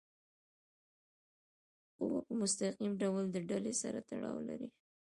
قوه 1.97 2.19
په 2.27 2.33
مستقیم 2.41 2.91
ډول 3.01 3.23
د 3.31 3.37
ډلي 3.49 3.73
سره 3.81 3.99
تړاو 4.09 4.39
لري. 4.49 4.67